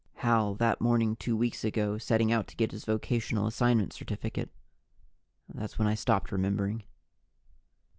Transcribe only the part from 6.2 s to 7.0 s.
remembering.